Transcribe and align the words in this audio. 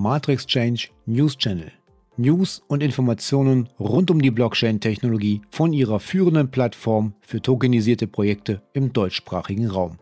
Matrix 0.00 0.46
Change 0.46 0.90
News 1.06 1.36
Channel. 1.36 1.72
News 2.16 2.62
und 2.68 2.84
Informationen 2.84 3.68
rund 3.80 4.12
um 4.12 4.22
die 4.22 4.30
Blockchain-Technologie 4.30 5.40
von 5.50 5.72
ihrer 5.72 5.98
führenden 5.98 6.52
Plattform 6.52 7.14
für 7.20 7.42
tokenisierte 7.42 8.06
Projekte 8.06 8.62
im 8.74 8.92
deutschsprachigen 8.92 9.66
Raum. 9.66 9.98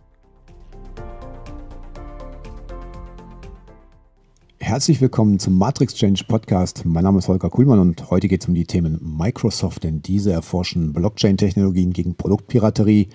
Herzlich 4.58 5.00
willkommen 5.00 5.38
zum 5.38 5.56
Matrix 5.56 5.94
Change 5.94 6.24
Podcast. 6.28 6.84
Mein 6.84 7.04
Name 7.04 7.20
ist 7.20 7.28
Holger 7.28 7.48
Kuhlmann 7.48 7.78
und 7.78 8.10
heute 8.10 8.28
geht 8.28 8.42
es 8.42 8.48
um 8.48 8.54
die 8.54 8.66
Themen 8.66 9.00
Microsoft, 9.18 9.84
denn 9.84 10.02
diese 10.02 10.30
erforschen 10.30 10.92
Blockchain-Technologien 10.92 11.94
gegen 11.94 12.16
Produktpiraterie, 12.16 13.08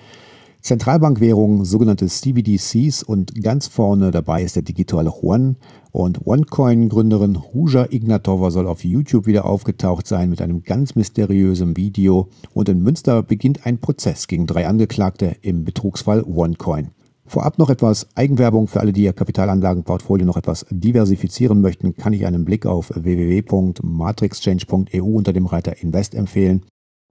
Zentralbankwährungen, 0.66 1.64
sogenannte 1.64 2.08
CBDCs 2.08 3.04
und 3.04 3.40
ganz 3.44 3.68
vorne 3.68 4.10
dabei 4.10 4.42
ist 4.42 4.56
der 4.56 4.64
digitale 4.64 5.12
Juan. 5.12 5.58
Und 5.92 6.26
OneCoin-Gründerin 6.26 7.36
Ruja 7.36 7.86
Ignatova 7.88 8.50
soll 8.50 8.66
auf 8.66 8.84
YouTube 8.84 9.28
wieder 9.28 9.46
aufgetaucht 9.46 10.08
sein 10.08 10.32
mit 10.32 10.42
einem 10.42 10.64
ganz 10.64 10.96
mysteriösen 10.96 11.78
Video. 11.78 12.30
Und 12.56 12.68
in 12.68 12.82
Münster 12.82 13.22
beginnt 13.22 13.68
ein 13.68 13.78
Prozess 13.78 14.26
gegen 14.26 14.48
drei 14.48 14.68
Angeklagte 14.68 15.36
im 15.44 15.66
Betrugsfall 15.66 16.24
OneCoin. 16.24 16.90
Vorab 17.28 17.60
noch 17.60 17.70
etwas 17.70 18.08
Eigenwerbung 18.16 18.68
für 18.68 18.80
alle, 18.80 18.92
die 18.92 19.04
ihr 19.04 19.14
Kapitalanlagenportfolio 19.14 20.26
noch 20.26 20.38
etwas 20.38 20.66
diversifizieren 20.72 21.62
möchten, 21.62 21.96
kann 21.96 22.14
ich 22.14 22.26
einen 22.26 22.44
Blick 22.44 22.66
auf 22.66 22.92
www.matrixchange.eu 22.96 25.04
unter 25.04 25.32
dem 25.32 25.46
Reiter 25.46 25.80
Invest 25.84 26.16
empfehlen. 26.16 26.64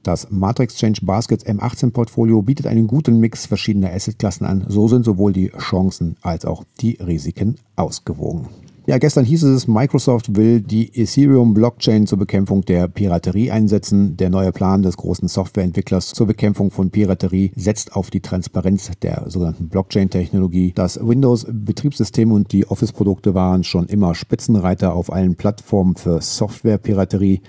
Das 0.04 0.30
Matrix 0.30 0.76
Change 0.76 1.00
Baskets 1.02 1.46
M18 1.46 1.90
Portfolio 1.90 2.42
bietet 2.42 2.66
einen 2.66 2.86
guten 2.86 3.20
Mix 3.20 3.46
verschiedener 3.46 3.90
Assetklassen 3.90 4.46
an. 4.46 4.66
So 4.68 4.86
sind 4.86 5.04
sowohl 5.04 5.32
die 5.32 5.48
Chancen 5.58 6.16
als 6.20 6.44
auch 6.44 6.62
die 6.80 6.98
Risiken 7.00 7.56
ausgewogen. 7.74 8.48
Ja, 8.86 8.98
gestern 8.98 9.24
hieß 9.24 9.44
es, 9.44 9.66
Microsoft 9.66 10.36
will 10.36 10.60
die 10.60 10.94
Ethereum 10.94 11.54
Blockchain 11.54 12.06
zur 12.06 12.18
Bekämpfung 12.18 12.66
der 12.66 12.86
Piraterie 12.86 13.50
einsetzen. 13.50 14.18
Der 14.18 14.28
neue 14.28 14.52
Plan 14.52 14.82
des 14.82 14.98
großen 14.98 15.26
Softwareentwicklers 15.26 16.08
zur 16.08 16.26
Bekämpfung 16.26 16.70
von 16.70 16.90
Piraterie 16.90 17.52
setzt 17.56 17.96
auf 17.96 18.10
die 18.10 18.20
Transparenz 18.20 18.90
der 19.00 19.24
sogenannten 19.28 19.70
Blockchain-Technologie. 19.70 20.72
Das 20.74 21.00
Windows-Betriebssystem 21.00 22.30
und 22.30 22.52
die 22.52 22.66
Office-Produkte 22.66 23.32
waren 23.32 23.64
schon 23.64 23.86
immer 23.86 24.14
Spitzenreiter 24.14 24.94
auf 24.94 25.10
allen 25.10 25.36
Plattformen 25.36 25.96
für 25.96 26.20
Softwarepiraterie. 26.20 27.40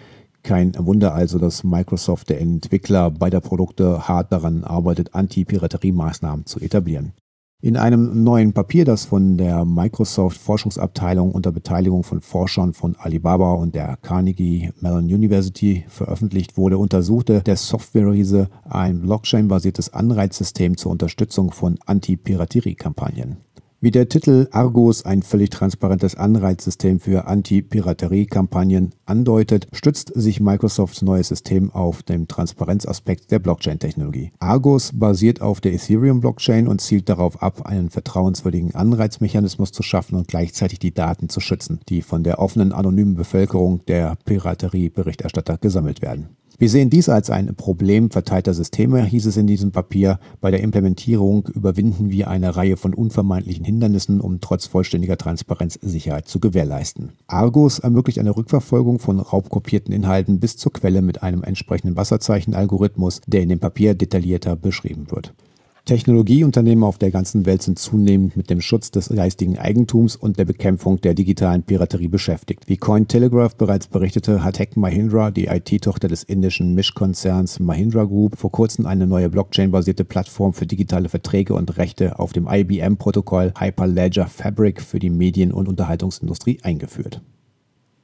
Kein 0.46 0.74
Wunder 0.78 1.16
also, 1.16 1.40
dass 1.40 1.64
Microsoft, 1.64 2.30
der 2.30 2.40
Entwickler 2.40 3.10
beider 3.10 3.42
Produkte, 3.42 4.08
hart 4.08 4.32
daran 4.32 4.64
arbeitet, 4.64 5.16
Anti-Piraterie-Maßnahmen 5.16 6.46
zu 6.46 6.60
etablieren. 6.60 7.14
In 7.64 7.78
einem 7.78 8.24
neuen 8.24 8.54
Papier, 8.54 8.86
das 8.86 9.06
von 9.06 9.38
der 9.38 9.66
Microsoft 9.66 10.38
Forschungsabteilung 10.38 11.32
unter 11.32 11.52
Beteiligung 11.52 12.04
von 12.04 12.22
Forschern 12.22 12.76
von 12.76 12.96
Alibaba 12.96 13.54
und 13.54 13.74
der 13.74 13.98
Carnegie 14.04 14.70
Mellon 14.82 15.06
University 15.06 15.84
veröffentlicht 15.88 16.58
wurde, 16.58 16.78
untersuchte 16.78 17.42
der 17.42 17.56
Software-Riese 17.56 18.50
ein 18.70 19.02
Blockchain-basiertes 19.02 19.96
Anreizsystem 19.96 20.78
zur 20.78 20.92
Unterstützung 20.92 21.52
von 21.52 21.80
Anti-Piraterie-Kampagnen. 21.88 23.38
Wie 23.86 23.92
der 23.92 24.10
Titel 24.10 24.48
Argos 24.50 25.06
ein 25.06 25.22
völlig 25.22 25.52
transparentes 25.52 26.16
Anreizsystem 26.16 27.00
für 27.00 27.28
Anti-Piraterie-Kampagnen 27.28 28.96
andeutet, 29.06 29.68
stützt 29.74 30.12
sich 30.16 30.40
Microsofts 30.40 31.04
neues 31.04 31.28
System 31.28 31.70
auf 31.70 32.02
dem 32.02 32.28
Transparenzaspekt 32.28 33.30
der 33.30 33.38
Blockchain-Technologie. 33.38 34.32
Argos 34.40 34.90
basiert 34.92 35.40
auf 35.40 35.62
der 35.62 35.74
Ethereum-Blockchain 35.74 36.68
und 36.68 36.82
zielt 36.82 37.10
darauf 37.10 37.44
ab, 37.44 37.68
einen 37.68 37.92
vertrauenswürdigen 37.92 38.74
Anreizmechanismus 38.74 39.72
zu 39.72 39.84
schaffen 39.84 40.16
und 40.16 40.28
gleichzeitig 40.28 40.80
die 40.80 40.96
Daten 40.96 41.30
zu 41.30 41.40
schützen, 41.40 41.80
die 41.88 42.02
von 42.02 42.24
der 42.24 42.40
offenen 42.40 42.72
anonymen 42.72 43.14
Bevölkerung 43.14 43.86
der 43.86 44.18
Piraterie-Berichterstatter 44.26 45.60
gesammelt 45.60 46.02
werden. 46.02 46.30
Wir 46.58 46.70
sehen 46.70 46.90
dies 46.90 47.10
als 47.10 47.30
ein 47.30 47.54
Problem 47.56 48.12
verteilter 48.12 48.54
Systeme, 48.54 49.04
hieß 49.04 49.26
es 49.26 49.36
in 49.36 49.46
diesem 49.46 49.74
Papier. 49.74 50.20
Bei 50.40 50.52
der 50.52 50.62
Implementierung 50.62 51.50
überwinden 51.54 52.12
wir 52.12 52.30
eine 52.30 52.56
Reihe 52.56 52.78
von 52.78 52.94
unvermeidlichen 52.94 53.66
Hindernissen, 53.66 54.22
um 54.22 54.40
trotz 54.40 54.66
vollständiger 54.66 55.18
Transparenz 55.18 55.78
Sicherheit 55.82 56.30
zu 56.30 56.40
gewährleisten. 56.40 57.12
Argus 57.28 57.80
ermöglicht 57.80 58.20
eine 58.20 58.38
Rückverfolgung 58.38 59.00
von 59.00 59.20
raubkopierten 59.20 59.94
Inhalten 59.94 60.40
bis 60.40 60.56
zur 60.56 60.72
Quelle 60.72 61.02
mit 61.02 61.24
einem 61.24 61.44
entsprechenden 61.44 61.98
Wasserzeichen-Algorithmus, 61.98 63.20
der 63.28 63.42
in 63.42 63.50
dem 63.50 63.60
Papier 63.60 63.94
detaillierter 63.94 64.56
beschrieben 64.56 65.12
wird. 65.12 65.34
Technologieunternehmen 65.86 66.84
auf 66.84 66.98
der 66.98 67.12
ganzen 67.12 67.46
Welt 67.46 67.62
sind 67.62 67.78
zunehmend 67.78 68.36
mit 68.36 68.50
dem 68.50 68.60
Schutz 68.60 68.90
des 68.90 69.10
geistigen 69.10 69.60
Eigentums 69.60 70.16
und 70.16 70.40
der 70.40 70.46
Bekämpfung 70.46 71.00
der 71.00 71.14
digitalen 71.14 71.62
Piraterie 71.62 72.08
beschäftigt. 72.08 72.64
Wie 72.68 72.78
Cointelegraph 72.78 73.56
bereits 73.56 73.86
berichtete, 73.86 74.44
hat 74.44 74.56
Tech 74.56 74.70
Mahindra, 74.76 75.30
die 75.30 75.46
IT-Tochter 75.46 76.08
des 76.08 76.24
indischen 76.24 76.74
Mischkonzerns 76.74 77.60
Mahindra 77.60 78.06
Group, 78.06 78.36
vor 78.36 78.52
kurzem 78.52 78.88
eine 78.88 79.06
neue 79.06 79.30
Blockchain-basierte 79.30 80.06
Plattform 80.06 80.54
für 80.54 80.66
digitale 80.66 81.08
Verträge 81.08 81.54
und 81.54 81.78
Rechte 81.78 82.18
auf 82.18 82.34
dem 82.34 82.48
IBM-Protokoll 82.50 83.54
Hyperledger 83.56 84.26
Fabric 84.26 84.82
für 84.82 84.98
die 84.98 85.12
Medien- 85.12 85.54
und 85.54 85.68
Unterhaltungsindustrie 85.68 86.58
eingeführt. 86.64 87.22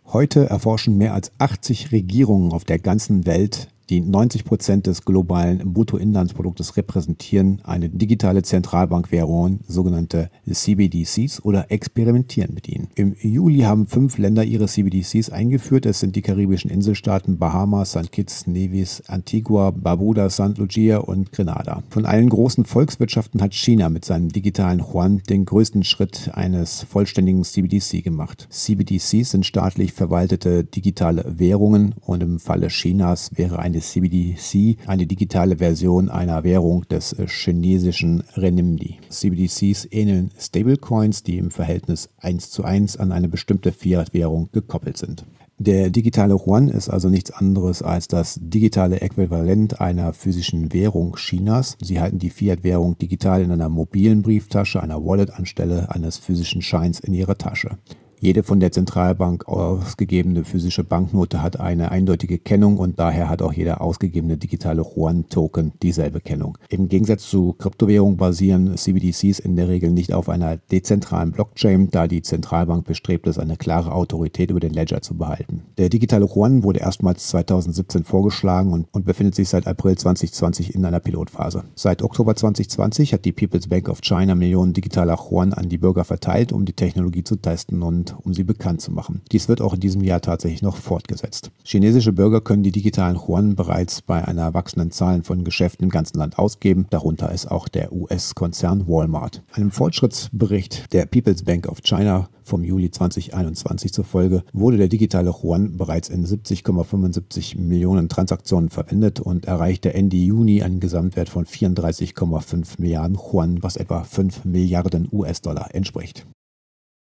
Heute 0.06 0.48
erforschen 0.48 1.00
mehr 1.00 1.16
als 1.16 1.32
80 1.40 1.92
Regierungen 1.92 2.52
auf 2.52 2.64
der 2.64 2.78
ganzen 2.78 3.26
Welt 3.26 3.70
die 3.90 4.02
90 4.02 4.46
Prozent 4.46 4.88
des 4.88 5.04
globalen 5.04 5.74
Bruttoinlandsproduktes 5.74 6.78
repräsentieren, 6.78 7.60
eine 7.64 7.90
digitale 7.90 8.44
Zentralbankwährung, 8.44 9.60
sogenannte 9.68 10.30
CBDCs, 10.50 11.44
oder 11.44 11.72
experimentieren 11.72 12.54
mit 12.54 12.70
ihnen. 12.70 12.88
Im 12.96 13.16
Juli 13.22 13.62
haben 13.62 13.88
fünf 13.88 14.18
Länder 14.18 14.44
ihre 14.44 14.68
CBDCs 14.68 15.30
eingeführt. 15.30 15.86
Es 15.86 16.00
sind 16.00 16.16
die 16.16 16.22
karibischen 16.22 16.72
Inselstaaten 16.72 17.38
Bahamas, 17.38 17.92
St. 17.92 18.12
Kitts, 18.12 18.48
Nevis, 18.48 19.04
Antigua, 19.08 19.72
Barbuda, 19.72 20.30
St. 20.30 20.58
Lucia 20.58 21.00
und 21.00 21.32
Grenada. 21.32 21.84
Von 21.90 22.06
allen 22.06 22.30
großen 22.30 22.66
Volkswirtschaften 22.66 23.42
hat 23.42 23.54
China 23.54 23.90
mit 23.90 24.06
seinem 24.06 24.30
digitalen 24.30 24.80
Yuan 24.80 25.22
den 25.30 25.46
größten 25.46 25.84
Schritt 25.84 26.32
eines 26.34 26.84
vollständigen 26.84 27.44
CBDC 27.44 28.04
gemacht. 28.04 28.48
CBDCs 28.50 29.32
sind 29.32 29.46
staatlich 29.46 29.94
verwaltete 29.94 30.64
digitale 30.64 31.26
Währungen 31.38 31.96
und 32.02 32.24
im 32.24 32.40
Falle 32.40 32.68
Chinas 32.68 33.32
wäre 33.36 33.60
eine 33.60 33.81
CBDC 33.82 34.78
eine 34.88 35.06
digitale 35.06 35.58
Version 35.58 36.10
einer 36.10 36.44
Währung 36.44 36.88
des 36.88 37.14
äh, 37.14 37.28
chinesischen 37.28 38.24
Renminbi. 38.36 39.00
CBDCs 39.10 39.88
ähneln 39.92 40.32
Stablecoins, 40.40 41.24
die 41.24 41.38
im 41.38 41.52
Verhältnis 41.52 42.10
1 42.18 42.52
zu 42.52 42.64
1 42.64 42.98
an 42.98 43.12
eine 43.12 43.28
bestimmte 43.28 43.72
Fiat-Währung 43.72 44.50
gekoppelt 44.52 44.98
sind. 44.98 45.26
Der 45.64 45.92
digitale 45.92 46.34
Yuan 46.34 46.70
ist 46.70 46.90
also 46.90 47.08
nichts 47.08 47.30
anderes 47.30 47.84
als 47.84 48.08
das 48.08 48.40
digitale 48.42 49.02
Äquivalent 49.02 49.80
einer 49.80 50.12
physischen 50.12 50.74
Währung 50.74 51.16
Chinas. 51.18 51.78
Sie 51.80 52.00
halten 52.00 52.18
die 52.18 52.32
Fiat-Währung 52.32 52.98
digital 52.98 53.44
in 53.44 53.52
einer 53.52 53.70
mobilen 53.70 54.24
Brieftasche, 54.24 54.82
einer 54.82 55.06
Wallet 55.06 55.30
anstelle 55.30 55.92
eines 55.92 56.18
physischen 56.18 56.64
Scheins 56.64 57.00
in 57.00 57.14
ihrer 57.14 57.38
Tasche. 57.38 57.78
Jede 58.24 58.44
von 58.44 58.60
der 58.60 58.72
Zentralbank 58.72 59.48
ausgegebene 59.48 60.44
physische 60.44 60.84
Banknote 60.84 61.42
hat 61.42 61.60
eine 61.60 61.90
eindeutige 61.90 62.38
Kennung 62.38 62.78
und 62.78 63.00
daher 63.00 63.30
hat 63.30 63.42
auch 63.42 63.52
jeder 63.52 63.82
ausgegebene 63.82 64.38
digitale 64.38 64.84
Yuan-Token 64.84 65.72
dieselbe 65.82 66.22
Kennung. 66.22 66.60
Im 66.70 66.88
Gegensatz 66.88 67.28
zu 67.28 67.54
Kryptowährungen 67.54 68.18
basieren 68.18 68.78
CBDCs 68.78 69.40
in 69.40 69.56
der 69.56 69.70
Regel 69.70 69.90
nicht 69.90 70.14
auf 70.14 70.30
einer 70.30 70.58
dezentralen 70.58 71.32
Blockchain, 71.32 71.90
da 71.90 72.08
die 72.08 72.22
Zentralbank 72.22 72.86
bestrebt 72.86 73.26
ist, 73.26 73.40
eine 73.40 73.58
klare 73.58 73.92
Autorität 73.92 74.52
über 74.52 74.60
den 74.60 74.74
Ledger 74.74 75.02
zu 75.02 75.16
behalten. 75.16 75.64
Der 75.80 75.90
digitale 75.90 76.28
Yuan 76.28 76.62
wurde 76.62 76.82
erstmals 76.82 77.28
2017 77.30 78.04
vorgeschlagen 78.04 78.72
und, 78.72 78.86
und 78.92 79.04
befindet 79.04 79.34
sich 79.34 79.50
seit 79.50 79.66
April 79.66 79.98
2020 79.98 80.76
in 80.76 80.86
einer 80.86 81.00
Pilotphase. 81.00 81.64
Seit 81.74 82.04
Oktober 82.04 82.36
2020 82.36 83.14
hat 83.14 83.26
die 83.26 83.32
People's 83.32 83.68
Bank 83.68 83.90
of 83.90 84.02
China 84.02 84.36
Millionen 84.36 84.74
digitaler 84.74 85.18
Yuan 85.18 85.54
an 85.54 85.70
die 85.70 85.80
Bürger 85.80 86.04
verteilt, 86.04 86.54
um 86.54 86.66
die 86.66 86.74
Technologie 86.74 87.24
zu 87.24 87.38
testen 87.38 87.82
und 87.82 88.11
um 88.24 88.34
sie 88.34 88.44
bekannt 88.44 88.82
zu 88.82 88.92
machen. 88.92 89.22
Dies 89.32 89.48
wird 89.48 89.62
auch 89.62 89.74
in 89.74 89.80
diesem 89.80 90.04
Jahr 90.04 90.22
tatsächlich 90.22 90.62
noch 90.62 90.78
fortgesetzt. 90.78 91.52
Chinesische 91.64 92.14
Bürger 92.14 92.42
können 92.42 92.64
die 92.64 92.72
digitalen 92.72 93.18
Yuan 93.18 93.56
bereits 93.56 94.02
bei 94.02 94.26
einer 94.28 94.54
wachsenden 94.54 94.92
Zahl 94.92 95.24
von 95.24 95.44
Geschäften 95.44 95.84
im 95.84 95.90
ganzen 95.90 96.18
Land 96.18 96.38
ausgeben. 96.40 96.88
Darunter 96.90 97.32
ist 97.32 97.50
auch 97.50 97.68
der 97.68 97.94
US-Konzern 97.94 98.88
Walmart. 98.88 99.44
Einem 99.54 99.72
Fortschrittsbericht 99.72 100.94
der 100.94 101.06
People's 101.06 101.44
Bank 101.44 101.68
of 101.68 101.82
China 101.82 102.30
vom 102.44 102.64
Juli 102.64 102.92
2021 102.92 103.94
zufolge 103.94 104.44
wurde 104.52 104.78
der 104.78 104.88
digitale 104.88 105.32
Yuan 105.32 105.78
bereits 105.78 106.10
in 106.10 106.26
70,75 106.26 107.58
Millionen 107.58 108.10
Transaktionen 108.10 108.70
verwendet 108.70 109.20
und 109.20 109.46
erreichte 109.46 109.94
Ende 109.94 110.18
Juni 110.18 110.62
einen 110.62 110.80
Gesamtwert 110.80 111.30
von 111.30 111.46
34,5 111.46 112.80
Milliarden 112.80 113.18
Yuan, 113.18 113.64
was 113.64 113.78
etwa 113.78 114.04
5 114.04 114.46
Milliarden 114.46 115.08
US-Dollar 115.12 115.74
entspricht. 115.74 116.26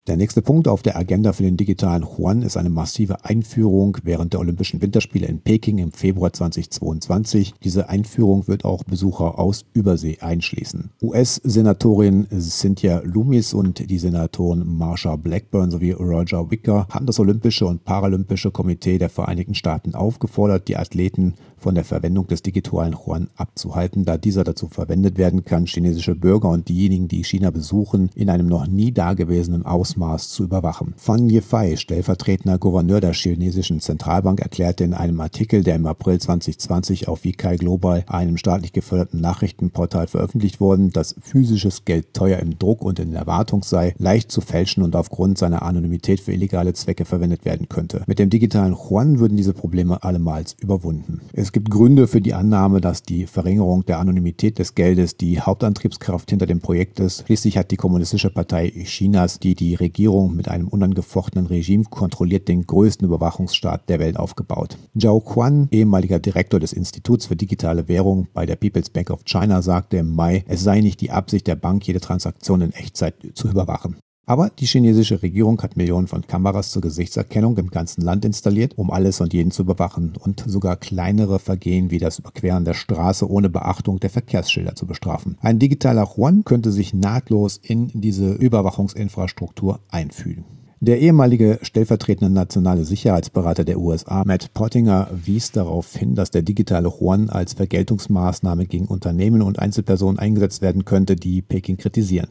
Der 0.09 0.17
nächste 0.17 0.41
Punkt 0.41 0.69
auf 0.69 0.81
der 0.81 0.97
Agenda 0.97 1.35
für 1.35 1.43
den 1.43 1.59
digitalen 1.59 2.03
Yuan 2.03 2.41
ist 2.41 2.57
eine 2.57 2.71
massive 2.71 3.27
Einführung 3.27 3.99
während 4.05 4.33
der 4.33 4.41
Olympischen 4.41 4.81
Winterspiele 4.81 5.27
in 5.27 5.41
Peking 5.41 5.77
im 5.77 5.93
Februar 5.93 6.33
2022. 6.33 7.53
Diese 7.63 7.91
Einführung 7.91 8.49
wird 8.49 8.65
auch 8.65 8.85
Besucher 8.85 9.39
aus 9.39 9.67
Übersee 9.75 10.17
einschließen. 10.21 10.93
US-Senatorin 11.03 12.27
Cynthia 12.31 13.03
Loomis 13.05 13.53
und 13.53 13.91
die 13.91 13.99
Senatoren 13.99 14.79
Marsha 14.79 15.17
Blackburn 15.17 15.71
sowie 15.71 15.91
Roger 15.91 16.51
Wicker 16.51 16.87
haben 16.89 17.05
das 17.05 17.21
Olympische 17.21 17.67
und 17.67 17.85
Paralympische 17.85 18.51
Komitee 18.51 18.97
der 18.97 19.11
Vereinigten 19.11 19.55
Staaten 19.55 19.95
aufgefordert, 19.95 20.69
die 20.69 20.79
Athleten 20.79 21.35
von 21.59 21.75
der 21.75 21.85
Verwendung 21.85 22.29
des 22.29 22.41
digitalen 22.41 22.95
Yuan 22.95 23.29
abzuhalten, 23.37 24.07
da 24.07 24.17
dieser 24.17 24.45
dazu 24.45 24.69
verwendet 24.69 25.19
werden 25.19 25.45
kann, 25.45 25.67
chinesische 25.67 26.15
Bürger 26.15 26.49
und 26.49 26.71
diejenigen, 26.71 27.09
die 27.09 27.25
China 27.25 27.51
besuchen, 27.51 28.11
in 28.15 28.31
einem 28.31 28.47
noch 28.47 28.69
nie 28.69 28.93
dagewesenen 28.93 29.67
Ausmaß 29.67 29.98
zu 29.99 30.45
überwachen. 30.45 30.95
Fan 30.97 31.29
Yefei, 31.29 31.77
stellvertretender 31.77 32.59
Gouverneur 32.59 33.01
der 33.01 33.13
chinesischen 33.13 33.81
Zentralbank, 33.81 34.41
erklärte 34.41 34.85
in 34.85 34.95
einem 34.95 35.21
Artikel, 35.21 35.63
der 35.63 35.77
im 35.77 35.87
April 35.87 36.21
2020 36.21 37.09
auf 37.09 37.25
Vikai 37.25 37.57
Global, 37.57 38.05
einem 38.07 38.37
staatlich 38.37 38.73
geförderten 38.73 39.21
Nachrichtenportal, 39.21 40.07
veröffentlicht 40.07 40.61
wurde, 40.61 40.89
dass 40.89 41.15
physisches 41.21 41.85
Geld 41.85 42.15
teuer 42.15 42.39
im 42.39 42.59
Druck 42.59 42.83
und 42.83 42.99
in 42.99 43.15
Erwartung 43.15 43.63
sei, 43.63 43.95
leicht 43.99 44.31
zu 44.31 44.41
fälschen 44.41 44.83
und 44.83 44.97
aufgrund 44.97 45.39
seiner 45.39 45.63
Anonymität 45.63 46.21
für 46.21 46.33
illegale 46.33 46.73
Zwecke 46.73 47.05
verwendet 47.05 47.45
werden 47.45 47.69
könnte. 47.69 48.03
Mit 48.07 48.19
dem 48.19 48.31
digitalen 48.31 48.75
Yuan 48.75 49.19
würden 49.19 49.37
diese 49.37 49.53
Probleme 49.53 50.03
allemals 50.03 50.57
überwunden. 50.61 51.21
Es 51.33 51.53
gibt 51.53 51.71
Gründe 51.71 52.07
für 52.07 52.21
die 52.21 52.35
Annahme, 52.35 52.81
dass 52.81 53.03
die 53.03 53.27
Verringerung 53.27 53.85
der 53.87 53.99
Anonymität 53.99 54.59
des 54.59 54.75
Geldes 54.75 55.17
die 55.17 55.41
Hauptantriebskraft 55.41 56.31
hinter 56.31 56.47
dem 56.47 56.61
Projekt 56.61 57.01
ist. 57.01 57.25
Schließlich 57.27 57.59
hat 57.59 57.71
die 57.71 57.77
Kommunistische 57.77 58.31
Partei 58.31 58.71
Chinas, 58.85 59.39
die 59.39 59.55
die 59.55 59.75
Regierung 59.89 60.37
mit 60.37 60.49
einem 60.49 60.69
unangefochtenen 60.69 61.47
Regime 61.47 61.85
kontrolliert, 61.85 62.47
den 62.47 62.67
größten 62.67 63.07
Überwachungsstaat 63.07 63.89
der 63.89 63.99
Welt 63.99 64.19
aufgebaut. 64.19 64.77
Zhao 64.95 65.21
Quan, 65.21 65.69
ehemaliger 65.71 66.19
Direktor 66.19 66.61
des 66.61 66.75
Instituts 66.75 67.25
für 67.25 67.37
digitale 67.37 67.89
Währung 67.89 68.29
bei 68.35 68.45
der 68.45 68.57
People's 68.57 68.91
Bank 68.91 69.09
of 69.09 69.25
China, 69.25 69.63
sagte 69.63 69.97
im 69.97 70.15
Mai, 70.15 70.45
es 70.47 70.63
sei 70.63 70.81
nicht 70.81 71.01
die 71.01 71.11
Absicht 71.11 71.47
der 71.47 71.57
Bank, 71.57 71.87
jede 71.87 72.01
Transaktion 72.01 72.61
in 72.61 72.73
Echtzeit 72.73 73.15
zu 73.33 73.49
überwachen. 73.49 73.97
Aber 74.29 74.51
die 74.51 74.67
chinesische 74.67 75.23
Regierung 75.23 75.63
hat 75.63 75.79
Millionen 75.79 76.07
von 76.07 76.27
Kameras 76.27 76.71
zur 76.71 76.83
Gesichtserkennung 76.83 77.57
im 77.57 77.71
ganzen 77.71 78.03
Land 78.03 78.27
installiert, 78.27 78.77
um 78.77 78.91
alles 78.91 79.23
und 79.23 79.33
jeden 79.33 79.51
zu 79.51 79.63
überwachen 79.63 80.13
und 80.23 80.45
sogar 80.47 80.77
kleinere 80.77 81.39
Vergehen 81.39 81.91
wie 81.91 81.97
das 81.97 82.19
Überqueren 82.19 82.67
der 82.67 82.75
Straße 82.75 83.27
ohne 83.27 83.49
Beachtung 83.49 84.01
der 84.01 84.11
Verkehrsschilder 84.11 84.75
zu 84.75 84.85
bestrafen. 84.85 85.39
Ein 85.41 85.59
digitaler 85.59 86.07
Yuan 86.15 86.45
könnte 86.45 86.73
sich 86.73 86.93
nahtlos 86.93 87.57
in 87.57 87.89
diese 87.95 88.35
Überwachungsinfrastruktur 88.35 89.81
einfügen. 89.89 90.45
Der 90.81 91.01
ehemalige 91.01 91.59
stellvertretende 91.63 92.31
nationale 92.31 92.85
Sicherheitsberater 92.85 93.65
der 93.65 93.81
USA, 93.81 94.25
Matt 94.27 94.53
Pottinger, 94.53 95.09
wies 95.25 95.53
darauf 95.53 95.97
hin, 95.97 96.15
dass 96.15 96.31
der 96.31 96.43
digitale 96.43 96.91
Yuan 96.91 97.31
als 97.31 97.55
Vergeltungsmaßnahme 97.55 98.67
gegen 98.67 98.89
Unternehmen 98.89 99.41
und 99.41 99.59
Einzelpersonen 99.59 100.19
eingesetzt 100.19 100.61
werden 100.61 100.85
könnte, 100.85 101.17
die 101.17 101.41
Peking 101.41 101.79
kritisieren. 101.79 102.29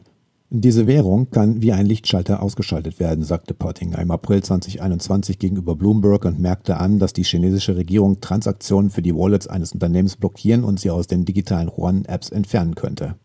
Diese 0.50 0.86
Währung 0.86 1.30
kann 1.30 1.60
wie 1.60 1.72
ein 1.72 1.84
Lichtschalter 1.84 2.42
ausgeschaltet 2.42 2.98
werden, 3.00 3.22
sagte 3.22 3.52
Pottinger 3.52 3.98
im 3.98 4.10
April 4.10 4.42
2021 4.42 5.38
gegenüber 5.38 5.76
Bloomberg 5.76 6.24
und 6.24 6.40
merkte 6.40 6.78
an, 6.78 6.98
dass 6.98 7.12
die 7.12 7.24
chinesische 7.24 7.76
Regierung 7.76 8.22
Transaktionen 8.22 8.88
für 8.88 9.02
die 9.02 9.14
Wallets 9.14 9.46
eines 9.46 9.72
Unternehmens 9.72 10.16
blockieren 10.16 10.64
und 10.64 10.80
sie 10.80 10.90
aus 10.90 11.06
den 11.06 11.26
digitalen 11.26 11.68
Yuan-Apps 11.68 12.30
entfernen 12.30 12.76
könnte. 12.76 13.16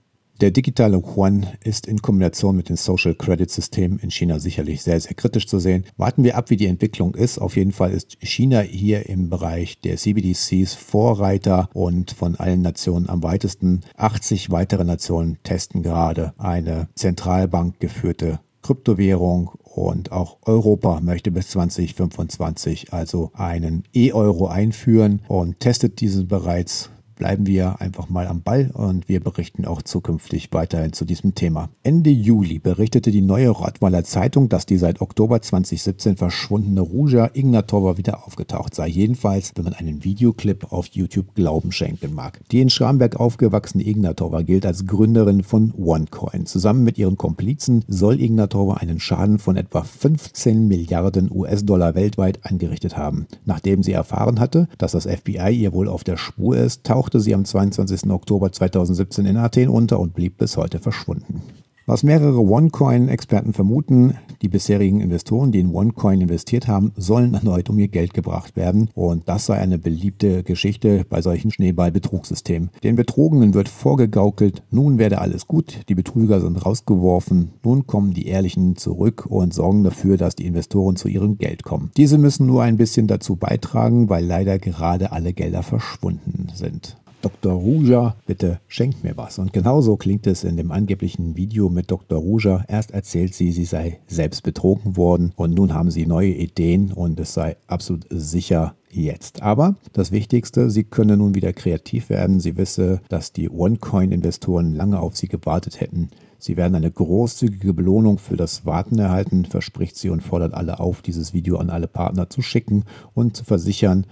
Der 0.41 0.49
digitale 0.49 0.97
Yuan 0.97 1.45
ist 1.63 1.85
in 1.85 2.01
Kombination 2.01 2.55
mit 2.55 2.67
dem 2.67 2.75
Social 2.75 3.13
Credit 3.13 3.49
System 3.49 3.99
in 4.01 4.09
China 4.09 4.39
sicherlich 4.39 4.81
sehr, 4.81 4.99
sehr 4.99 5.13
kritisch 5.13 5.47
zu 5.47 5.59
sehen. 5.59 5.85
Warten 5.95 6.23
wir 6.23 6.35
ab, 6.35 6.49
wie 6.49 6.57
die 6.57 6.65
Entwicklung 6.65 7.13
ist. 7.13 7.37
Auf 7.37 7.55
jeden 7.55 7.71
Fall 7.71 7.91
ist 7.91 8.17
China 8.19 8.61
hier 8.61 9.07
im 9.07 9.29
Bereich 9.29 9.79
der 9.81 9.95
CBDCs 9.95 10.73
Vorreiter 10.73 11.69
und 11.73 12.11
von 12.11 12.35
allen 12.35 12.63
Nationen 12.63 13.09
am 13.09 13.21
weitesten. 13.21 13.81
80 13.95 14.49
weitere 14.49 14.83
Nationen 14.83 15.37
testen 15.43 15.83
gerade 15.83 16.33
eine 16.37 16.89
Zentralbank 16.95 17.79
geführte 17.79 18.39
Kryptowährung 18.63 19.51
und 19.63 20.11
auch 20.11 20.37
Europa 20.43 20.99
möchte 21.01 21.31
bis 21.31 21.49
2025 21.49 22.91
also 22.91 23.31
einen 23.33 23.83
E-Euro 23.93 24.47
einführen 24.47 25.21
und 25.27 25.59
testet 25.59 25.99
diesen 26.01 26.27
bereits 26.27 26.89
bleiben 27.23 27.47
wir 27.47 27.79
einfach 27.79 28.09
mal 28.09 28.27
am 28.27 28.41
Ball 28.41 28.69
und 28.73 29.07
wir 29.07 29.21
berichten 29.21 29.63
auch 29.63 29.81
zukünftig 29.81 30.49
weiterhin 30.51 30.91
zu 30.91 31.05
diesem 31.05 31.35
Thema. 31.35 31.69
Ende 31.81 32.09
Juli 32.09 32.59
berichtete 32.59 33.11
die 33.11 33.21
neue 33.21 33.47
Rottweiler 33.47 34.03
Zeitung, 34.03 34.49
dass 34.49 34.65
die 34.65 34.75
seit 34.75 34.99
Oktober 34.99 35.41
2017 35.41 36.17
verschwundene 36.17 36.81
Ruja 36.81 37.29
Ignatova 37.33 37.97
wieder 37.97 38.27
aufgetaucht 38.27 38.75
sei. 38.75 38.89
Jedenfalls, 38.89 39.53
wenn 39.55 39.63
man 39.63 39.73
einen 39.73 40.03
Videoclip 40.03 40.73
auf 40.73 40.87
YouTube 40.87 41.33
Glauben 41.33 41.71
schenken 41.71 42.13
mag. 42.13 42.41
Die 42.51 42.59
in 42.59 42.69
Schramberg 42.69 43.15
aufgewachsene 43.15 43.87
Ignatova 43.87 44.41
gilt 44.41 44.65
als 44.65 44.85
Gründerin 44.85 45.43
von 45.43 45.73
OneCoin. 45.77 46.45
Zusammen 46.45 46.83
mit 46.83 46.97
ihren 46.97 47.15
Komplizen 47.15 47.85
soll 47.87 48.19
Ignatova 48.19 48.73
einen 48.73 48.99
Schaden 48.99 49.39
von 49.39 49.55
etwa 49.55 49.83
15 49.83 50.67
Milliarden 50.67 51.31
US-Dollar 51.31 51.95
weltweit 51.95 52.45
angerichtet 52.45 52.97
haben. 52.97 53.27
Nachdem 53.45 53.81
sie 53.81 53.93
erfahren 53.93 54.41
hatte, 54.41 54.67
dass 54.77 54.91
das 54.91 55.05
FBI 55.05 55.51
ihr 55.53 55.71
wohl 55.71 55.87
auf 55.87 56.03
der 56.03 56.17
Spur 56.17 56.57
ist, 56.57 56.83
tauchte 56.83 57.12
tauchte 57.13 57.19
sie 57.23 57.35
am 57.35 57.45
22. 57.45 58.09
Oktober 58.09 58.51
2017 58.51 59.27
in 59.27 59.37
Athen 59.37 59.69
unter 59.69 59.99
und 59.99 60.15
blieb 60.15 60.39
bis 60.39 60.57
heute 60.57 60.79
verschwunden. 60.79 61.43
Was 61.85 62.01
mehrere 62.01 62.39
OneCoin-Experten 62.39 63.51
vermuten, 63.51 64.15
die 64.41 64.47
bisherigen 64.47 65.01
Investoren, 65.01 65.51
die 65.51 65.59
in 65.59 65.75
OneCoin 65.75 66.21
investiert 66.21 66.69
haben, 66.69 66.93
sollen 66.95 67.33
erneut 67.33 67.69
um 67.69 67.77
ihr 67.77 67.89
Geld 67.89 68.13
gebracht 68.13 68.55
werden. 68.55 68.89
Und 68.95 69.27
das 69.27 69.47
sei 69.47 69.57
eine 69.57 69.77
beliebte 69.77 70.43
Geschichte 70.43 71.05
bei 71.09 71.21
solchen 71.21 71.51
Schneeball-Betrugssystemen. 71.51 72.69
Den 72.83 72.95
Betrogenen 72.95 73.53
wird 73.53 73.67
vorgegaukelt, 73.67 74.63
nun 74.71 74.97
werde 74.97 75.19
alles 75.19 75.45
gut, 75.45 75.81
die 75.89 75.95
Betrüger 75.95 76.39
sind 76.39 76.65
rausgeworfen, 76.65 77.51
nun 77.65 77.85
kommen 77.85 78.13
die 78.13 78.27
Ehrlichen 78.27 78.77
zurück 78.77 79.25
und 79.27 79.53
sorgen 79.53 79.83
dafür, 79.83 80.15
dass 80.15 80.35
die 80.35 80.45
Investoren 80.45 80.95
zu 80.95 81.09
ihrem 81.09 81.37
Geld 81.37 81.63
kommen. 81.63 81.91
Diese 81.97 82.17
müssen 82.17 82.47
nur 82.47 82.63
ein 82.63 82.77
bisschen 82.77 83.07
dazu 83.07 83.35
beitragen, 83.35 84.07
weil 84.07 84.25
leider 84.25 84.57
gerade 84.57 85.11
alle 85.11 85.33
Gelder 85.33 85.63
verschwunden 85.63 86.47
sind. 86.53 86.95
Dr. 87.23 87.53
Ruja, 87.53 88.17
bitte 88.25 88.59
schenkt 88.67 89.05
mir 89.05 89.15
was. 89.15 89.39
Und 89.39 89.53
genauso 89.53 89.95
klingt 89.95 90.27
es 90.27 90.43
in 90.43 90.57
dem 90.57 90.73
angeblichen 90.73 91.37
Video 91.37 91.69
mit 91.69 91.89
Dr. 91.89 92.19
Ruja. 92.19 92.65
Erst 92.67 92.91
erzählt 92.91 93.33
sie, 93.33 93.53
sie 93.53 93.63
sei 93.63 94.01
selbst 94.07 94.43
betrogen 94.43 94.97
worden 94.97 95.31
und 95.37 95.53
nun 95.53 95.73
haben 95.73 95.89
sie 95.89 96.05
neue 96.05 96.33
Ideen 96.33 96.91
und 96.91 97.17
es 97.21 97.33
sei 97.33 97.55
absolut 97.65 98.05
sicher 98.09 98.75
jetzt. 98.89 99.41
Aber 99.41 99.75
das 99.93 100.11
Wichtigste, 100.11 100.69
sie 100.69 100.83
könne 100.83 101.15
nun 101.15 101.33
wieder 101.33 101.53
kreativ 101.53 102.09
werden. 102.09 102.41
Sie 102.41 102.57
wisse, 102.57 102.99
dass 103.07 103.31
die 103.31 103.49
OneCoin-Investoren 103.49 104.75
lange 104.75 104.99
auf 104.99 105.15
sie 105.15 105.29
gewartet 105.29 105.79
hätten. 105.79 106.09
Sie 106.39 106.57
werden 106.57 106.75
eine 106.75 106.91
großzügige 106.91 107.73
Belohnung 107.73 108.17
für 108.17 108.35
das 108.35 108.65
Warten 108.65 108.99
erhalten, 108.99 109.45
verspricht 109.45 109.95
sie 109.95 110.09
und 110.09 110.23
fordert 110.23 110.53
alle 110.53 110.81
auf, 110.81 111.01
dieses 111.01 111.33
Video 111.33 111.55
an 111.55 111.69
alle 111.69 111.87
Partner 111.87 112.29
zu 112.29 112.41
schicken 112.41 112.83
und 113.13 113.37
zu 113.37 113.45
versichern, 113.45 114.07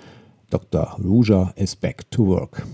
Dr. 0.50 0.98
Ruja 1.04 1.52
is 1.58 1.76
back 1.76 2.10
to 2.10 2.26
work. 2.26 2.66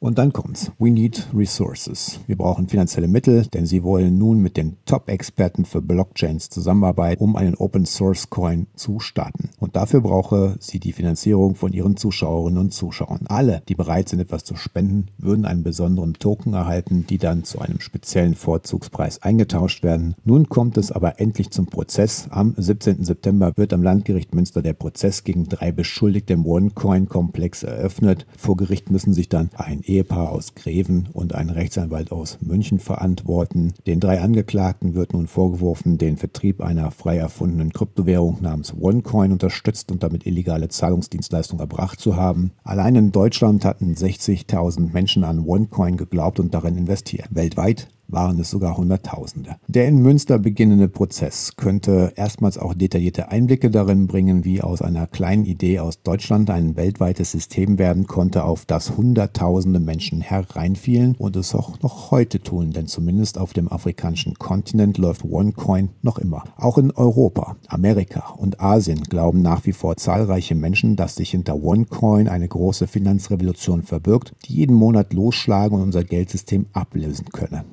Und 0.00 0.18
dann 0.18 0.32
kommt's. 0.32 0.70
We 0.78 0.90
need 0.90 1.26
resources. 1.34 2.20
Wir 2.28 2.36
brauchen 2.36 2.68
finanzielle 2.68 3.08
Mittel, 3.08 3.46
denn 3.46 3.66
sie 3.66 3.82
wollen 3.82 4.16
nun 4.16 4.40
mit 4.40 4.56
den 4.56 4.76
Top-Experten 4.84 5.64
für 5.64 5.82
Blockchains 5.82 6.50
zusammenarbeiten, 6.50 7.22
um 7.22 7.34
einen 7.34 7.56
Open-Source-Coin 7.56 8.68
zu 8.76 9.00
starten. 9.00 9.50
Und 9.58 9.74
dafür 9.74 10.00
brauche 10.00 10.54
sie 10.60 10.78
die 10.78 10.92
Finanzierung 10.92 11.56
von 11.56 11.72
ihren 11.72 11.96
Zuschauerinnen 11.96 12.60
und 12.60 12.72
Zuschauern. 12.72 13.26
Alle, 13.28 13.62
die 13.68 13.74
bereit 13.74 14.08
sind, 14.08 14.20
etwas 14.20 14.44
zu 14.44 14.54
spenden, 14.54 15.08
würden 15.18 15.44
einen 15.44 15.64
besonderen 15.64 16.14
Token 16.14 16.54
erhalten, 16.54 17.04
die 17.08 17.18
dann 17.18 17.42
zu 17.42 17.58
einem 17.60 17.80
speziellen 17.80 18.36
Vorzugspreis 18.36 19.22
eingetauscht 19.22 19.82
werden. 19.82 20.14
Nun 20.24 20.48
kommt 20.48 20.78
es 20.78 20.92
aber 20.92 21.20
endlich 21.20 21.50
zum 21.50 21.66
Prozess. 21.66 22.28
Am 22.30 22.54
17. 22.56 23.02
September 23.02 23.52
wird 23.56 23.72
am 23.72 23.82
Landgericht 23.82 24.32
Münster 24.32 24.62
der 24.62 24.74
Prozess 24.74 25.24
gegen 25.24 25.48
drei 25.48 25.72
Beschuldigte 25.72 26.34
im 26.34 26.46
OneCoin-Komplex 26.46 27.64
eröffnet. 27.64 28.26
Vor 28.36 28.56
Gericht 28.56 28.92
müssen 28.92 29.12
sich 29.12 29.28
dann 29.28 29.50
ein 29.56 29.82
Ehepaar 29.88 30.30
aus 30.30 30.54
Greven 30.54 31.08
und 31.12 31.34
ein 31.34 31.50
Rechtsanwalt 31.50 32.12
aus 32.12 32.38
München 32.40 32.78
verantworten. 32.78 33.74
Den 33.86 34.00
drei 34.00 34.20
Angeklagten 34.20 34.94
wird 34.94 35.12
nun 35.12 35.26
vorgeworfen, 35.26 35.98
den 35.98 36.16
Vertrieb 36.16 36.60
einer 36.60 36.90
frei 36.90 37.16
erfundenen 37.16 37.72
Kryptowährung 37.72 38.38
namens 38.40 38.74
OneCoin 38.78 39.32
unterstützt 39.32 39.90
und 39.90 40.02
damit 40.02 40.26
illegale 40.26 40.68
Zahlungsdienstleistungen 40.68 41.60
erbracht 41.60 42.00
zu 42.00 42.16
haben. 42.16 42.52
Allein 42.62 42.96
in 42.96 43.12
Deutschland 43.12 43.64
hatten 43.64 43.94
60.000 43.94 44.92
Menschen 44.92 45.24
an 45.24 45.40
OneCoin 45.40 45.96
geglaubt 45.96 46.40
und 46.40 46.54
darin 46.54 46.76
investiert. 46.76 47.28
Weltweit 47.30 47.88
waren 48.08 48.40
es 48.40 48.50
sogar 48.50 48.76
Hunderttausende. 48.76 49.56
Der 49.68 49.86
in 49.86 49.98
Münster 49.98 50.38
beginnende 50.38 50.88
Prozess 50.88 51.56
könnte 51.56 52.12
erstmals 52.16 52.58
auch 52.58 52.74
detaillierte 52.74 53.30
Einblicke 53.30 53.70
darin 53.70 54.06
bringen, 54.06 54.44
wie 54.44 54.62
aus 54.62 54.82
einer 54.82 55.06
kleinen 55.06 55.44
Idee 55.44 55.78
aus 55.78 56.02
Deutschland 56.02 56.50
ein 56.50 56.76
weltweites 56.76 57.30
System 57.30 57.78
werden 57.78 58.06
konnte, 58.06 58.44
auf 58.44 58.64
das 58.64 58.96
Hunderttausende 58.96 59.80
Menschen 59.80 60.20
hereinfielen 60.20 61.14
und 61.18 61.36
es 61.36 61.54
auch 61.54 61.80
noch 61.82 62.10
heute 62.10 62.40
tun, 62.40 62.72
denn 62.72 62.86
zumindest 62.86 63.38
auf 63.38 63.52
dem 63.52 63.70
afrikanischen 63.70 64.34
Kontinent 64.34 64.98
läuft 64.98 65.24
OneCoin 65.24 65.90
noch 66.02 66.18
immer. 66.18 66.44
Auch 66.56 66.78
in 66.78 66.90
Europa, 66.90 67.56
Amerika 67.68 68.30
und 68.36 68.60
Asien 68.60 69.02
glauben 69.02 69.42
nach 69.42 69.66
wie 69.66 69.72
vor 69.72 69.96
zahlreiche 69.96 70.54
Menschen, 70.54 70.96
dass 70.96 71.16
sich 71.16 71.30
hinter 71.30 71.62
OneCoin 71.62 72.28
eine 72.28 72.48
große 72.48 72.86
Finanzrevolution 72.86 73.82
verbirgt, 73.82 74.32
die 74.46 74.54
jeden 74.54 74.74
Monat 74.74 75.12
losschlagen 75.12 75.76
und 75.76 75.84
unser 75.84 76.04
Geldsystem 76.04 76.66
ablösen 76.72 77.26
könne. 77.30 77.64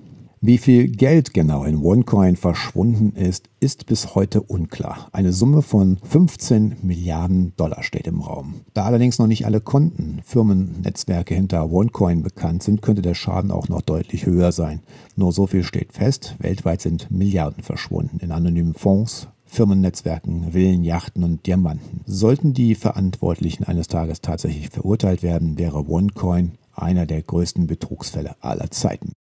Wie 0.48 0.60
viel 0.60 0.90
Geld 0.90 1.34
genau 1.34 1.64
in 1.64 1.78
OneCoin 1.78 2.36
verschwunden 2.36 3.14
ist, 3.16 3.50
ist 3.60 3.88
bis 3.88 4.14
heute 4.14 4.44
unklar. 4.44 5.10
Eine 5.12 5.34
Summe 5.34 5.64
von 5.64 5.98
15 6.04 6.76
Milliarden 6.84 7.54
Dollar 7.58 7.82
steht 7.82 8.06
im 8.06 8.22
Raum. 8.22 8.62
Da 8.76 8.86
allerdings 8.86 9.18
noch 9.18 9.26
nicht 9.26 9.48
alle 9.48 9.60
Konten, 9.60 10.20
Firmennetzwerke 10.24 11.34
hinter 11.34 11.72
OneCoin 11.72 12.22
bekannt 12.22 12.62
sind, 12.62 12.84
könnte 12.84 13.02
der 13.02 13.16
Schaden 13.16 13.50
auch 13.50 13.70
noch 13.70 13.82
deutlich 13.82 14.28
höher 14.28 14.52
sein. 14.52 14.84
Nur 15.16 15.32
so 15.32 15.48
viel 15.48 15.64
steht 15.64 15.94
fest, 15.94 16.36
weltweit 16.38 16.80
sind 16.80 17.10
Milliarden 17.10 17.64
verschwunden 17.64 18.20
in 18.20 18.32
anonymen 18.32 18.76
Fonds, 18.76 19.28
Firmennetzwerken, 19.46 20.52
Villen, 20.52 20.84
Yachten 20.84 21.24
und 21.24 21.48
Diamanten. 21.48 22.02
Sollten 22.06 22.54
die 22.54 22.76
Verantwortlichen 22.76 23.64
eines 23.64 23.88
Tages 23.88 24.22
tatsächlich 24.22 24.70
verurteilt 24.70 25.24
werden, 25.24 25.58
wäre 25.58 25.90
OneCoin 25.90 26.52
einer 26.76 27.08
der 27.08 27.24
größten 27.24 27.66
Betrugsfälle 27.66 28.36
aller 28.42 28.70
Zeiten. 28.70 29.14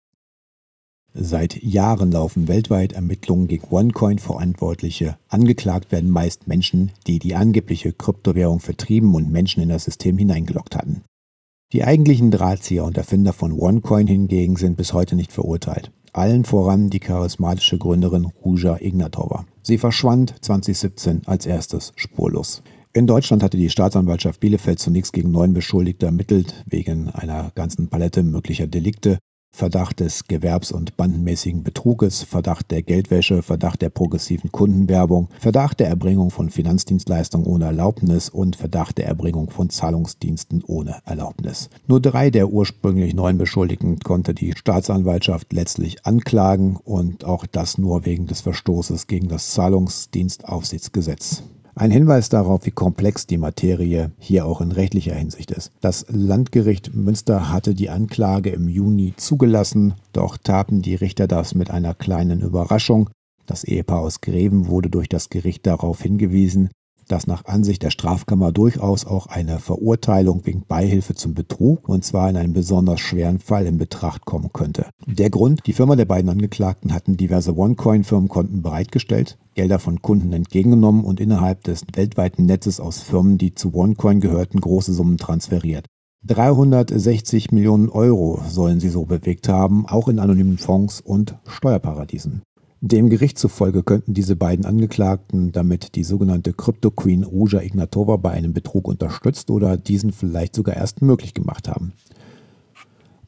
Seit 1.14 1.62
Jahren 1.62 2.10
laufen 2.10 2.48
weltweit 2.48 2.92
Ermittlungen 2.92 3.46
gegen 3.46 3.66
OneCoin-Verantwortliche. 3.70 5.18
Angeklagt 5.28 5.92
werden 5.92 6.10
meist 6.10 6.48
Menschen, 6.48 6.92
die 7.06 7.18
die 7.18 7.34
angebliche 7.34 7.92
Kryptowährung 7.92 8.60
vertrieben 8.60 9.14
und 9.14 9.30
Menschen 9.30 9.62
in 9.62 9.68
das 9.68 9.84
System 9.84 10.16
hineingelockt 10.16 10.74
hatten. 10.74 11.02
Die 11.72 11.84
eigentlichen 11.84 12.30
Drahtzieher 12.30 12.84
und 12.84 12.96
Erfinder 12.96 13.32
von 13.32 13.52
OneCoin 13.52 14.06
hingegen 14.06 14.56
sind 14.56 14.76
bis 14.76 14.92
heute 14.92 15.16
nicht 15.16 15.32
verurteilt. 15.32 15.90
Allen 16.14 16.44
voran 16.44 16.90
die 16.90 17.00
charismatische 17.00 17.78
Gründerin 17.78 18.26
Ruja 18.44 18.76
Ignatova. 18.78 19.46
Sie 19.62 19.78
verschwand 19.78 20.34
2017 20.42 21.22
als 21.26 21.46
erstes 21.46 21.92
spurlos. 21.96 22.62
In 22.92 23.06
Deutschland 23.06 23.42
hatte 23.42 23.56
die 23.56 23.70
Staatsanwaltschaft 23.70 24.40
Bielefeld 24.40 24.78
zunächst 24.78 25.14
gegen 25.14 25.30
neun 25.30 25.54
Beschuldigte 25.54 26.04
ermittelt, 26.04 26.62
wegen 26.66 27.08
einer 27.08 27.50
ganzen 27.54 27.88
Palette 27.88 28.22
möglicher 28.22 28.66
Delikte. 28.66 29.18
Verdacht 29.54 30.00
des 30.00 30.26
gewerbs- 30.28 30.72
und 30.72 30.96
bandenmäßigen 30.96 31.62
Betruges, 31.62 32.22
Verdacht 32.22 32.70
der 32.70 32.82
Geldwäsche, 32.82 33.42
Verdacht 33.42 33.82
der 33.82 33.90
progressiven 33.90 34.50
Kundenwerbung, 34.50 35.28
Verdacht 35.38 35.78
der 35.80 35.88
Erbringung 35.88 36.30
von 36.30 36.48
Finanzdienstleistungen 36.48 37.46
ohne 37.46 37.66
Erlaubnis 37.66 38.30
und 38.30 38.56
Verdacht 38.56 38.96
der 38.96 39.06
Erbringung 39.06 39.50
von 39.50 39.68
Zahlungsdiensten 39.68 40.64
ohne 40.66 41.02
Erlaubnis. 41.04 41.68
Nur 41.86 42.00
drei 42.00 42.30
der 42.30 42.48
ursprünglich 42.48 43.14
neun 43.14 43.36
Beschuldigten 43.36 44.00
konnte 44.00 44.32
die 44.32 44.54
Staatsanwaltschaft 44.56 45.52
letztlich 45.52 46.06
anklagen 46.06 46.76
und 46.76 47.24
auch 47.26 47.44
das 47.44 47.76
nur 47.76 48.06
wegen 48.06 48.26
des 48.26 48.40
Verstoßes 48.40 49.06
gegen 49.06 49.28
das 49.28 49.50
Zahlungsdienstaufsichtsgesetz. 49.50 51.42
Ein 51.74 51.90
Hinweis 51.90 52.28
darauf, 52.28 52.66
wie 52.66 52.70
komplex 52.70 53.26
die 53.26 53.38
Materie 53.38 54.10
hier 54.18 54.44
auch 54.44 54.60
in 54.60 54.72
rechtlicher 54.72 55.14
Hinsicht 55.14 55.50
ist. 55.50 55.72
Das 55.80 56.04
Landgericht 56.10 56.94
Münster 56.94 57.50
hatte 57.50 57.74
die 57.74 57.88
Anklage 57.88 58.50
im 58.50 58.68
Juni 58.68 59.14
zugelassen, 59.16 59.94
doch 60.12 60.36
taten 60.36 60.82
die 60.82 60.94
Richter 60.94 61.26
das 61.26 61.54
mit 61.54 61.70
einer 61.70 61.94
kleinen 61.94 62.42
Überraschung. 62.42 63.08
Das 63.46 63.64
Ehepaar 63.64 64.00
aus 64.00 64.20
Greven 64.20 64.68
wurde 64.68 64.90
durch 64.90 65.08
das 65.08 65.30
Gericht 65.30 65.66
darauf 65.66 66.02
hingewiesen, 66.02 66.68
dass 67.12 67.26
nach 67.26 67.44
Ansicht 67.44 67.82
der 67.82 67.90
Strafkammer 67.90 68.52
durchaus 68.52 69.04
auch 69.04 69.26
eine 69.26 69.58
Verurteilung 69.58 70.46
wegen 70.46 70.64
Beihilfe 70.66 71.14
zum 71.14 71.34
Betrug, 71.34 71.88
und 71.88 72.04
zwar 72.04 72.30
in 72.30 72.38
einem 72.38 72.54
besonders 72.54 73.00
schweren 73.00 73.38
Fall, 73.38 73.66
in 73.66 73.76
Betracht 73.76 74.24
kommen 74.24 74.50
könnte. 74.52 74.86
Der 75.06 75.28
Grund, 75.28 75.60
die 75.66 75.74
Firma 75.74 75.94
der 75.94 76.06
beiden 76.06 76.30
Angeklagten 76.30 76.94
hatten 76.94 77.18
diverse 77.18 77.54
OneCoin-Firmenkonten 77.54 78.62
bereitgestellt, 78.62 79.36
Gelder 79.54 79.78
von 79.78 80.00
Kunden 80.00 80.32
entgegengenommen 80.32 81.04
und 81.04 81.20
innerhalb 81.20 81.62
des 81.64 81.82
weltweiten 81.92 82.46
Netzes 82.46 82.80
aus 82.80 83.02
Firmen, 83.02 83.36
die 83.36 83.54
zu 83.54 83.74
OneCoin 83.74 84.20
gehörten, 84.20 84.60
große 84.60 84.94
Summen 84.94 85.18
transferiert. 85.18 85.84
360 86.24 87.52
Millionen 87.52 87.90
Euro 87.90 88.40
sollen 88.48 88.80
sie 88.80 88.88
so 88.88 89.04
bewegt 89.04 89.48
haben, 89.48 89.86
auch 89.86 90.08
in 90.08 90.18
anonymen 90.18 90.56
Fonds 90.56 91.00
und 91.00 91.36
Steuerparadiesen. 91.46 92.42
Dem 92.84 93.10
Gericht 93.10 93.38
zufolge 93.38 93.84
könnten 93.84 94.12
diese 94.12 94.34
beiden 94.34 94.66
Angeklagten 94.66 95.52
damit 95.52 95.94
die 95.94 96.02
sogenannte 96.02 96.52
Crypto 96.52 96.90
Queen 96.90 97.22
Ruja 97.22 97.60
Ignatova 97.60 98.16
bei 98.16 98.32
einem 98.32 98.52
Betrug 98.52 98.88
unterstützt 98.88 99.52
oder 99.52 99.76
diesen 99.76 100.10
vielleicht 100.10 100.56
sogar 100.56 100.76
erst 100.76 101.00
möglich 101.00 101.32
gemacht 101.32 101.68
haben. 101.68 101.92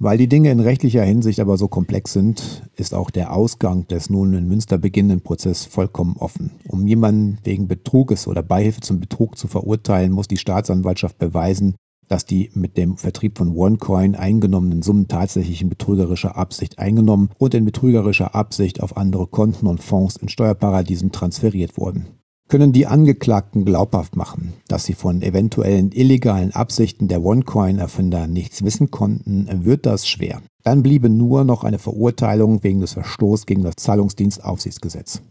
Weil 0.00 0.18
die 0.18 0.26
Dinge 0.26 0.50
in 0.50 0.58
rechtlicher 0.58 1.04
Hinsicht 1.04 1.38
aber 1.38 1.56
so 1.56 1.68
komplex 1.68 2.12
sind, 2.12 2.64
ist 2.74 2.94
auch 2.94 3.12
der 3.12 3.32
Ausgang 3.32 3.86
des 3.86 4.10
nun 4.10 4.34
in 4.34 4.48
Münster 4.48 4.76
beginnenden 4.76 5.20
Prozesses 5.20 5.66
vollkommen 5.66 6.16
offen. 6.18 6.50
Um 6.66 6.84
jemanden 6.88 7.38
wegen 7.44 7.68
Betruges 7.68 8.26
oder 8.26 8.42
Beihilfe 8.42 8.80
zum 8.80 8.98
Betrug 8.98 9.38
zu 9.38 9.46
verurteilen, 9.46 10.10
muss 10.10 10.26
die 10.26 10.36
Staatsanwaltschaft 10.36 11.16
beweisen, 11.18 11.76
dass 12.08 12.26
die 12.26 12.50
mit 12.54 12.76
dem 12.76 12.96
Vertrieb 12.96 13.38
von 13.38 13.56
OneCoin 13.56 14.14
eingenommenen 14.14 14.82
Summen 14.82 15.08
tatsächlich 15.08 15.62
in 15.62 15.68
betrügerischer 15.68 16.36
Absicht 16.36 16.78
eingenommen 16.78 17.30
und 17.38 17.54
in 17.54 17.64
betrügerischer 17.64 18.34
Absicht 18.34 18.82
auf 18.82 18.96
andere 18.96 19.26
Konten 19.26 19.66
und 19.66 19.82
Fonds 19.82 20.16
in 20.16 20.28
Steuerparadiesen 20.28 21.12
transferiert 21.12 21.76
wurden. 21.76 22.06
Können 22.48 22.72
die 22.72 22.86
Angeklagten 22.86 23.64
glaubhaft 23.64 24.16
machen, 24.16 24.52
dass 24.68 24.84
sie 24.84 24.92
von 24.92 25.22
eventuellen 25.22 25.92
illegalen 25.92 26.52
Absichten 26.52 27.08
der 27.08 27.24
OneCoin-Erfinder 27.24 28.26
nichts 28.26 28.62
wissen 28.62 28.90
konnten, 28.90 29.64
wird 29.64 29.86
das 29.86 30.06
schwer. 30.06 30.42
Dann 30.62 30.82
bliebe 30.82 31.08
nur 31.08 31.44
noch 31.44 31.64
eine 31.64 31.78
Verurteilung 31.78 32.62
wegen 32.62 32.80
des 32.80 32.92
Verstoßes 32.92 33.46
gegen 33.46 33.62
das 33.62 33.76
Zahlungsdienstaufsichtsgesetz. 33.76 35.22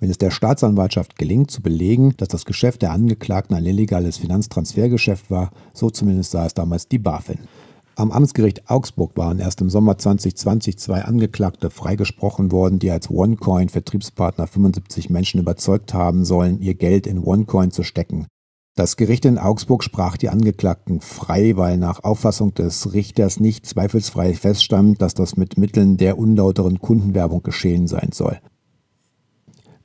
Wenn 0.00 0.08
es 0.08 0.16
der 0.16 0.30
Staatsanwaltschaft 0.30 1.18
gelingt 1.18 1.50
zu 1.50 1.60
belegen, 1.60 2.14
dass 2.16 2.28
das 2.28 2.46
Geschäft 2.46 2.80
der 2.80 2.92
Angeklagten 2.92 3.54
ein 3.54 3.66
illegales 3.66 4.16
Finanztransfergeschäft 4.16 5.30
war, 5.30 5.50
so 5.74 5.90
zumindest 5.90 6.30
sah 6.30 6.46
es 6.46 6.54
damals 6.54 6.88
die 6.88 6.98
BaFin. 6.98 7.40
Am 7.96 8.10
Amtsgericht 8.10 8.70
Augsburg 8.70 9.18
waren 9.18 9.38
erst 9.40 9.60
im 9.60 9.68
Sommer 9.68 9.98
2020 9.98 10.78
zwei 10.78 11.02
Angeklagte 11.02 11.68
freigesprochen 11.68 12.50
worden, 12.50 12.78
die 12.78 12.90
als 12.90 13.10
OneCoin-Vertriebspartner 13.10 14.46
75 14.46 15.10
Menschen 15.10 15.38
überzeugt 15.38 15.92
haben 15.92 16.24
sollen, 16.24 16.62
ihr 16.62 16.74
Geld 16.74 17.06
in 17.06 17.22
OneCoin 17.22 17.70
zu 17.70 17.82
stecken. 17.82 18.26
Das 18.76 18.96
Gericht 18.96 19.26
in 19.26 19.36
Augsburg 19.36 19.84
sprach 19.84 20.16
die 20.16 20.30
Angeklagten 20.30 21.02
frei, 21.02 21.58
weil 21.58 21.76
nach 21.76 22.02
Auffassung 22.02 22.54
des 22.54 22.94
Richters 22.94 23.38
nicht 23.38 23.66
zweifelsfrei 23.66 24.32
feststand, 24.32 25.02
dass 25.02 25.12
das 25.12 25.36
mit 25.36 25.58
Mitteln 25.58 25.98
der 25.98 26.16
unlauteren 26.16 26.78
Kundenwerbung 26.78 27.42
geschehen 27.42 27.86
sein 27.86 28.12
soll. 28.12 28.40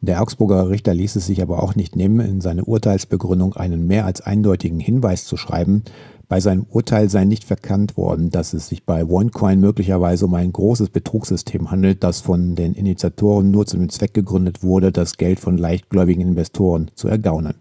Der 0.06 0.22
Augsburger 0.22 0.70
Richter 0.70 0.94
ließ 0.94 1.16
es 1.16 1.26
sich 1.26 1.42
aber 1.42 1.64
auch 1.64 1.74
nicht 1.74 1.96
nehmen, 1.96 2.20
in 2.20 2.40
seine 2.40 2.66
Urteilsbegründung 2.66 3.56
einen 3.56 3.88
mehr 3.88 4.06
als 4.06 4.22
eindeutigen 4.22 4.80
Hinweis 4.80 5.26
zu 5.26 5.36
schreiben. 5.36 5.84
Bei 6.28 6.40
seinem 6.40 6.68
Urteil 6.70 7.10
sei 7.10 7.26
nicht 7.26 7.44
verkannt 7.44 7.98
worden, 7.98 8.30
dass 8.30 8.54
es 8.54 8.68
sich 8.68 8.86
bei 8.86 9.04
OneCoin 9.04 9.60
möglicherweise 9.60 10.26
um 10.26 10.36
ein 10.36 10.54
großes 10.54 10.92
Betrugssystem 10.92 11.72
handelt, 11.72 12.04
das 12.04 12.22
von 12.22 12.54
den 12.54 12.76
Initiatoren 12.76 13.50
nur 13.50 13.66
zu 13.66 13.78
dem 13.78 13.90
Zweck 13.90 14.14
gegründet 14.14 14.62
wurde, 14.62 14.92
das 14.92 15.18
Geld 15.18 15.40
von 15.40 15.58
leichtgläubigen 15.58 16.22
Investoren 16.22 16.92
zu 16.94 17.08
ergaunern. 17.08 17.56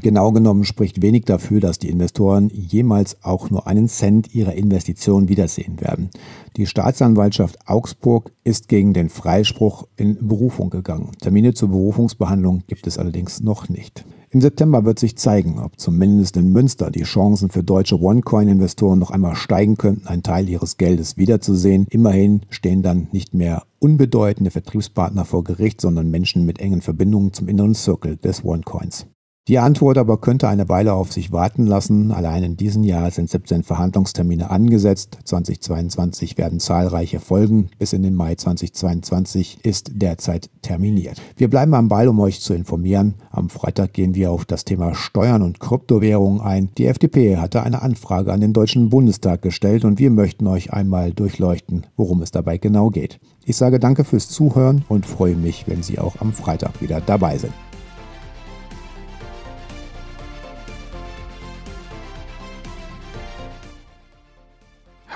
Genau 0.00 0.32
genommen 0.32 0.64
spricht 0.64 1.02
wenig 1.02 1.26
dafür, 1.26 1.60
dass 1.60 1.78
die 1.78 1.90
Investoren 1.90 2.48
jemals 2.48 3.22
auch 3.22 3.50
nur 3.50 3.66
einen 3.66 3.88
Cent 3.88 4.34
ihrer 4.34 4.54
Investition 4.54 5.28
wiedersehen 5.28 5.82
werden. 5.82 6.08
Die 6.56 6.66
Staatsanwaltschaft 6.66 7.58
Augsburg 7.66 8.32
ist 8.42 8.68
gegen 8.68 8.94
den 8.94 9.10
Freispruch 9.10 9.86
in 9.96 10.26
Berufung 10.26 10.70
gegangen. 10.70 11.10
Termine 11.20 11.52
zur 11.52 11.68
Berufungsbehandlung 11.68 12.62
gibt 12.66 12.86
es 12.86 12.96
allerdings 12.96 13.42
noch 13.42 13.68
nicht. 13.68 14.06
Im 14.30 14.40
September 14.40 14.86
wird 14.86 14.98
sich 14.98 15.18
zeigen, 15.18 15.58
ob 15.58 15.78
zumindest 15.78 16.38
in 16.38 16.52
Münster 16.52 16.90
die 16.90 17.02
Chancen 17.02 17.50
für 17.50 17.62
deutsche 17.62 18.00
OneCoin-Investoren 18.00 18.98
noch 18.98 19.10
einmal 19.10 19.34
steigen 19.34 19.76
könnten, 19.76 20.06
einen 20.06 20.22
Teil 20.22 20.48
ihres 20.48 20.78
Geldes 20.78 21.18
wiederzusehen. 21.18 21.86
Immerhin 21.90 22.40
stehen 22.48 22.82
dann 22.82 23.08
nicht 23.12 23.34
mehr 23.34 23.64
unbedeutende 23.78 24.50
Vertriebspartner 24.50 25.26
vor 25.26 25.44
Gericht, 25.44 25.82
sondern 25.82 26.10
Menschen 26.10 26.46
mit 26.46 26.60
engen 26.60 26.80
Verbindungen 26.80 27.34
zum 27.34 27.46
inneren 27.46 27.74
Circle 27.74 28.16
des 28.16 28.42
OneCoins. 28.42 29.06
Die 29.48 29.58
Antwort 29.58 29.98
aber 29.98 30.18
könnte 30.18 30.46
eine 30.46 30.68
Weile 30.68 30.92
auf 30.92 31.12
sich 31.12 31.32
warten 31.32 31.66
lassen. 31.66 32.12
Allein 32.12 32.44
in 32.44 32.56
diesem 32.56 32.84
Jahr 32.84 33.10
sind 33.10 33.28
17 33.28 33.64
Verhandlungstermine 33.64 34.50
angesetzt. 34.50 35.18
2022 35.24 36.38
werden 36.38 36.60
zahlreiche 36.60 37.18
folgen. 37.18 37.68
Bis 37.76 37.92
in 37.92 38.04
den 38.04 38.14
Mai 38.14 38.36
2022 38.36 39.64
ist 39.64 39.90
derzeit 39.94 40.48
terminiert. 40.62 41.20
Wir 41.36 41.50
bleiben 41.50 41.74
am 41.74 41.88
Ball, 41.88 42.06
um 42.06 42.20
euch 42.20 42.40
zu 42.40 42.54
informieren. 42.54 43.14
Am 43.32 43.48
Freitag 43.48 43.94
gehen 43.94 44.14
wir 44.14 44.30
auf 44.30 44.44
das 44.44 44.64
Thema 44.64 44.94
Steuern 44.94 45.42
und 45.42 45.58
Kryptowährungen 45.58 46.40
ein. 46.40 46.68
Die 46.78 46.86
FDP 46.86 47.38
hatte 47.38 47.64
eine 47.64 47.82
Anfrage 47.82 48.32
an 48.32 48.40
den 48.40 48.52
Deutschen 48.52 48.90
Bundestag 48.90 49.42
gestellt 49.42 49.84
und 49.84 49.98
wir 49.98 50.12
möchten 50.12 50.46
euch 50.46 50.72
einmal 50.72 51.12
durchleuchten, 51.12 51.88
worum 51.96 52.22
es 52.22 52.30
dabei 52.30 52.58
genau 52.58 52.90
geht. 52.90 53.18
Ich 53.44 53.56
sage 53.56 53.80
danke 53.80 54.04
fürs 54.04 54.28
Zuhören 54.28 54.84
und 54.88 55.04
freue 55.04 55.34
mich, 55.34 55.64
wenn 55.66 55.82
Sie 55.82 55.98
auch 55.98 56.20
am 56.20 56.32
Freitag 56.32 56.80
wieder 56.80 57.00
dabei 57.00 57.38
sind. 57.38 57.52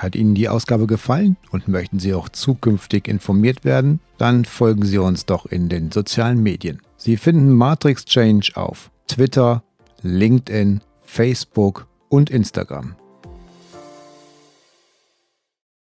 Hat 0.07 0.15
Ihnen 0.15 0.35
die 0.35 0.47
Ausgabe 0.47 0.87
gefallen 0.87 1.35
und 1.51 1.67
möchten 1.67 1.99
Sie 1.99 2.13
auch 2.13 2.29
zukünftig 2.29 3.09
informiert 3.09 3.65
werden? 3.65 3.99
Dann 4.17 4.45
folgen 4.45 4.85
Sie 4.85 4.99
uns 4.99 5.25
doch 5.25 5.45
in 5.45 5.67
den 5.67 5.91
sozialen 5.91 6.41
Medien. 6.41 6.81
Sie 6.95 7.17
finden 7.17 7.51
Matrix 7.51 8.05
Change 8.05 8.53
auf 8.55 8.89
Twitter, 9.09 9.63
LinkedIn, 10.03 10.79
Facebook 11.01 11.87
und 12.07 12.29
Instagram. 12.29 12.95